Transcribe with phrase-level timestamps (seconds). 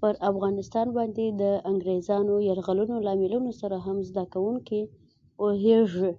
[0.00, 4.80] پر افغانستان باندې د انګریزانو یرغلونو لاملونو سره هم زده کوونکي
[5.36, 6.10] پوهېږي.